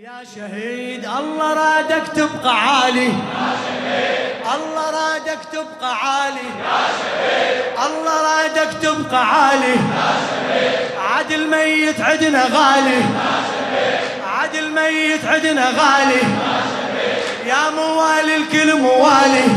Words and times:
يا 0.00 0.24
شهيد 0.36 1.04
الله 1.04 1.52
رادك 1.54 2.08
تبقى 2.14 2.54
عالي. 2.54 3.12
الله 4.54 4.90
رادك 4.90 5.38
تبقى 5.52 5.94
عالي. 5.96 6.48
الله 7.86 8.22
رادك 8.22 8.70
تبقى 8.82 9.26
عالي. 9.26 9.76
عاد 10.98 11.32
الميت 11.32 12.00
عدنا 12.00 12.42
غالي. 12.42 13.02
عاد 14.26 14.54
الميت 14.54 15.24
عدنا 15.24 15.64
غالي. 15.64 16.22
يا 17.46 17.70
موالي 17.76 18.36
الكل 18.36 18.76
موالي. 18.76 19.48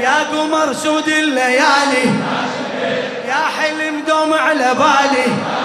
يا 0.00 0.22
قمر 0.32 0.72
سود 0.72 1.08
الليالي. 1.08 2.06
يا 3.28 3.44
حلم 3.60 4.04
دوم 4.08 4.34
على 4.34 4.74
بالي. 4.74 5.59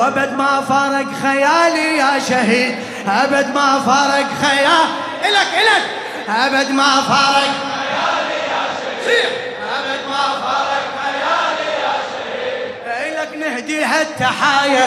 وابد 0.00 0.32
ما 0.32 0.60
فارق 0.68 1.06
خيالي 1.22 1.98
يا 1.98 2.18
شهيد. 2.28 2.74
أبد 3.08 3.54
ما 3.54 3.80
فارق 3.86 4.26
خيال 4.42 4.88
إلك 5.24 5.50
إلك. 5.62 5.84
أبد 6.28 6.70
ما 6.70 7.00
فارق 7.08 7.54
خيالي 7.70 8.38
يا 8.50 8.62
شهيد. 8.80 9.32
أبد 9.78 10.02
ما 10.10 10.24
فارق 10.42 10.86
خيالي 11.02 11.70
يا 11.84 11.94
شهيد. 12.10 13.12
إلك 13.12 13.36
نهدي 13.36 13.84
هالتحايا 13.84 14.86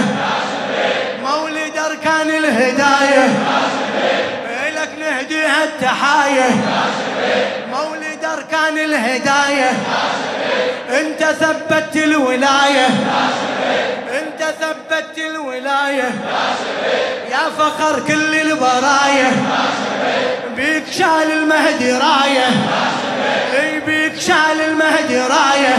مولد 1.23 1.78
أركان 1.78 2.30
الهدايه 2.30 3.26
إلك 4.68 4.90
نهدي 5.00 5.45
هالتحايا 5.45 6.50
مولد 7.72 8.26
أركان 8.26 8.78
الهدايه 8.78 9.72
أنت 10.90 11.23
ثبت 11.23 11.95
الولاية 11.95 12.88
ثبت 14.94 15.18
الولاية. 15.18 16.12
يا 17.32 17.50
فخر 17.58 18.00
كل 18.08 18.36
البرايا 18.36 19.32
بيك 20.56 20.84
شال 20.92 21.32
المهدي 21.32 21.92
راية. 21.92 22.48
إي 23.59 23.80
بيك 23.80 24.20
شال 24.20 24.62
المهدي 24.67 25.17
راية. 25.17 25.78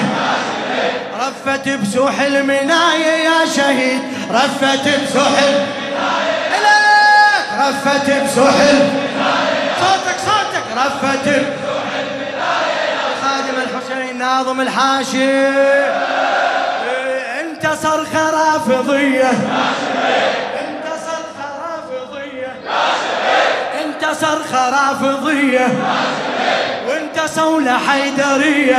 رفت 1.20 1.68
بسوح 1.68 2.20
المناية 2.20 3.24
يا 3.24 3.46
شهيد. 3.56 4.00
رفت 4.30 4.88
بسوح 4.88 5.32
المناية 5.42 5.74
رفت 7.60 8.10
بسوح 8.10 8.54
صوتك 9.80 10.18
صوتك! 10.26 10.64
رفت 10.76 11.28
بسوح 11.28 11.90
المناية 12.00 13.14
خادم 13.22 13.56
الحسين 13.62 14.18
ناظم 14.18 14.60
الحاشي 14.60 15.48
انتصر 17.40 18.04
خرافضية 18.54 19.30
انتصر 20.60 21.22
خرافضية 21.38 22.52
انتصر 23.84 24.38
خرافضية 24.52 25.68
وأنت 26.88 27.20
صولة 27.26 27.78
حيدرية. 27.78 28.78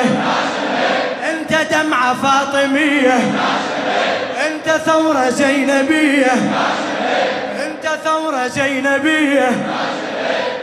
أنت 1.30 1.74
دمعة 1.74 2.14
فاطمية. 2.14 3.20
أنت 4.48 4.70
ثورة 4.86 5.30
زينبية. 5.30 6.32
أنت 7.66 7.88
ثورة 8.06 8.48
زينبية. 8.48 9.52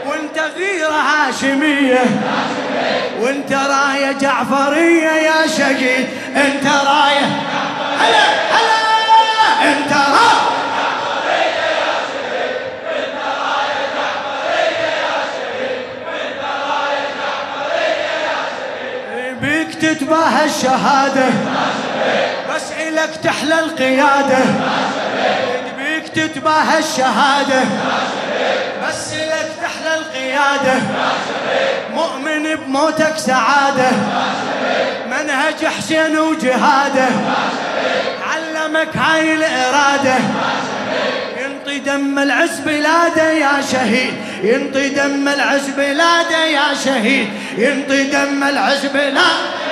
وأنت 0.05 0.39
غيرة 0.57 1.01
هاشمية. 1.01 2.05
وأنت 3.19 3.53
راية 3.53 4.11
جعفرية 4.11 5.09
يا 5.09 5.47
شقيد 5.47 6.07
أنت 6.35 6.65
راية. 6.65 7.25
هلا. 7.99 8.42
تتباهى 19.83 20.45
الشهادة. 20.45 21.25
بس 22.55 22.71
إلك 22.87 23.09
تحلى 23.23 23.59
القيادة. 23.59 24.39
بيك 25.77 26.07
تتباهى 26.07 26.79
الشهادة. 26.79 27.61
بس 28.87 29.13
إلك 29.13 29.49
تحلى 29.61 29.97
القيادة. 29.97 30.79
مؤمن 31.93 32.55
بموتك 32.55 33.17
سعادة. 33.17 33.91
منهج 35.07 35.65
حسين 35.77 36.17
وجهادة. 36.17 37.07
علمك 38.33 38.97
هاي 38.97 39.33
الإرادة. 39.33 40.15
ينطي 41.37 41.79
دم 41.79 42.19
العز 42.19 42.59
بلاده 42.59 43.31
يا 43.31 43.61
شهيد. 43.71 44.13
ينطي 44.43 44.89
دم 44.89 45.27
العز 45.27 45.69
بلاده 45.77 46.45
يا 46.45 46.73
شهيد. 46.85 47.29
ينطي 47.57 48.03
دم 48.03 48.43
العز 48.43 48.85
بلاده 48.85 49.63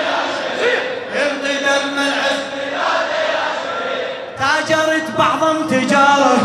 ينطي 1.15 1.53
دم 1.53 1.97
العز 1.99 2.43
بلاده 2.53 3.19
يا 3.33 3.47
شهيد 3.63 4.39
تاجرت 4.61 5.17
بعضم 5.17 5.67
تجارة. 5.67 6.37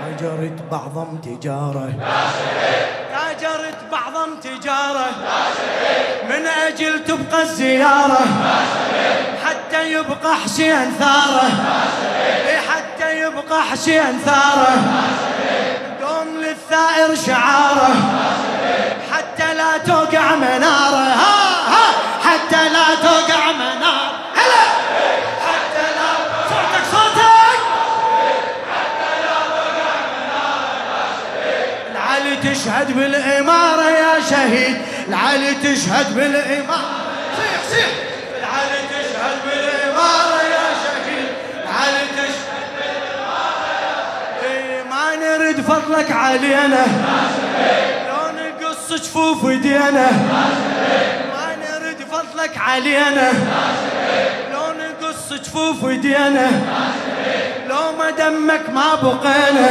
تاجرت 0.00 0.62
بعضم 0.70 1.16
تجارة. 1.16 1.92
تاجرت 3.12 3.78
بعضم 3.92 4.34
تجارة. 4.42 5.10
من 6.30 6.46
أجل 6.46 7.04
تبقى 7.04 7.42
الزيارة. 7.42 8.20
حتى 9.44 9.92
يبقى 9.92 10.36
حسين 10.44 10.92
ثارة. 10.98 11.50
إيه 12.46 12.58
حتى 12.58 13.20
يبقى 13.20 13.62
حسين 13.62 14.18
ثارة. 14.24 15.03
تشهد 32.44 32.96
بالإمارة 32.96 33.90
يا 33.90 34.20
شهيد 34.30 34.76
العلي 35.08 35.54
تشهد 35.54 36.14
بالإمارة. 36.14 37.04
صيح 37.36 37.60
صيح. 37.70 37.86
تشهد 38.90 39.36
بالإمارة 39.44 40.40
يا 40.42 40.66
شهيد 40.84 41.28
تشهد 42.16 42.66
بالإمارة 42.76 43.64
شهيد. 44.42 44.86
ما 44.90 45.16
نرد 45.16 45.60
فضلك 45.60 46.12
علينا. 46.12 46.86
لو 48.08 48.22
نقص 48.38 48.92
جفوف 48.92 49.46
ايدينا 49.46 50.10
ما 51.34 51.56
نرد 51.62 52.00
فضلك 52.12 52.58
علينا. 52.58 53.32
لو 54.52 54.66
نقص 54.82 55.32
جفوف 55.32 55.84
ايدينا 55.84 56.50
لو 57.68 57.92
ما 57.98 58.10
دمك 58.10 58.70
ما 58.74 58.94
بقينا. 58.94 59.68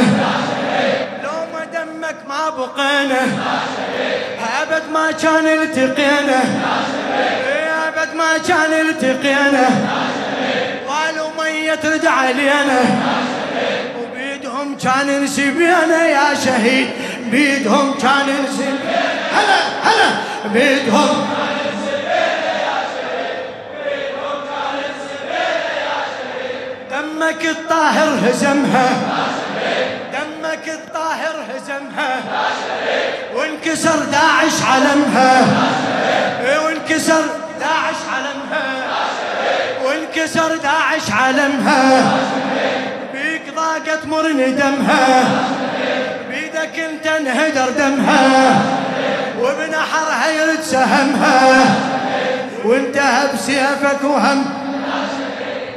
دمك 2.04 2.28
ما 2.28 2.50
بقينا 2.50 3.20
ابد 4.62 4.82
ما 4.92 5.10
كان 5.10 5.46
التقينا 5.46 6.40
ابد 7.88 8.14
ما 8.14 8.38
كان 8.48 8.72
التقينا 8.72 9.68
والو 10.88 11.26
ميت 11.38 11.86
رد 11.86 12.06
علينا 12.06 12.80
وبيدهم 13.98 14.76
كان 14.76 15.24
نسبينا 15.24 16.06
يا 16.06 16.34
شهيد. 16.44 16.88
بيدهم 17.30 17.94
كان 17.98 18.26
نسبينا 18.44 19.00
هلا 19.32 19.60
هلا. 19.82 20.10
بيدهم. 20.52 21.26
دمك 26.90 27.44
الطاهر 27.44 28.18
هزمها. 28.28 28.88
دمك 30.64 30.74
الطاهر 30.74 31.36
هزمها 31.54 32.16
وانكسر 33.34 33.98
داعش 33.98 34.62
علمها. 34.70 35.46
وانكسر 36.64 37.24
داعش 37.60 38.00
علمها. 38.12 38.64
وانكسر 39.84 40.56
داعش 40.56 41.10
علمها. 41.10 42.12
بيك 43.12 43.54
ضاقت 43.56 44.06
مرن 44.06 44.56
دمها. 44.56 45.24
بيدك 46.30 46.78
انت 46.78 47.06
انهدر 47.06 47.70
دمها. 47.70 48.62
وبنحرها 49.40 50.28
يرد 50.30 50.60
سهمها. 50.62 51.64
وانتهى 52.64 53.28
بسيفك 53.34 54.04
وهم. 54.04 54.44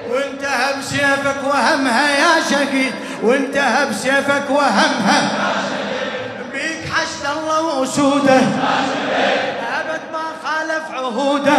وانتهى 0.09 0.73
بسيفك 0.79 1.43
وهمها 1.43 2.09
يا 2.09 2.43
شهيد. 2.49 2.93
وانتهى 3.23 3.85
بسيفك 3.85 4.49
وهمها 4.49 5.29
بيك 6.53 6.91
حشد 6.93 7.37
الله 7.37 7.79
واسوده 7.79 8.39
أبد 9.79 10.01
ما 10.13 10.25
خالف 10.43 10.91
عهوده. 10.93 11.57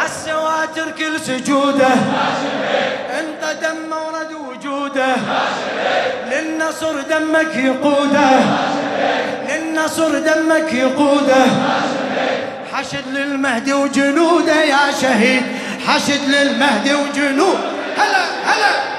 عالسواتر 0.00 0.90
كل 0.98 1.20
سجوده. 1.20 1.88
انت 3.18 3.56
دم 3.62 3.92
ورد 3.92 4.32
وجوده. 4.32 5.14
للنصر 6.30 7.00
دمك 7.00 7.56
يقوده. 7.56 8.30
للنصر 9.48 10.18
دمك 10.18 10.72
يقوده. 10.72 11.44
حشد 12.72 13.08
للمهدي 13.12 13.72
وجنوده 13.72 14.64
يا 14.64 14.92
شهيد. 15.02 15.42
حشد 15.88 16.28
للمهدي 16.28 16.94
وجنود 16.94 17.58
هلا 17.96 18.24
هلا. 18.44 18.91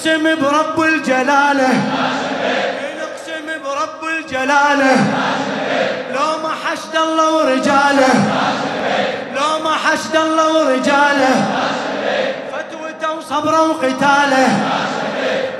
نقسم 0.00 0.24
برب 0.42 0.80
الجلاله. 0.80 1.72
نقسم 3.00 3.46
برب 3.64 4.04
الجلاله. 4.04 4.96
لو 6.14 6.38
ما 6.42 6.52
حشد 6.64 6.96
الله 6.96 7.34
ورجاله 7.34 8.08
لو 9.36 9.64
ما 9.64 9.74
حشد 9.76 10.16
الله 10.16 10.48
ورجاله 10.58 11.34
فتوته 12.52 13.12
وصبره 13.12 13.62
وقتاله. 13.62 14.48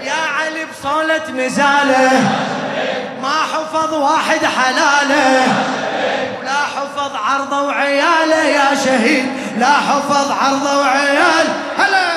يا 0.02 0.22
علي 0.38 0.64
بصولة 0.64 1.46
نزاله. 1.46 2.10
ما 3.22 3.36
حفظ 3.52 3.94
واحد 3.94 4.40
حلاله. 4.44 5.42
لا 6.44 6.60
حفظ 6.76 7.12
عرضه 7.24 7.62
وعياله 7.62 8.44
يا 8.44 8.74
شهيد. 8.84 9.26
لا 9.58 9.72
حفظ 9.72 10.30
عرضه 10.30 10.78
وعيال. 10.80 11.46
هلا! 11.78 12.09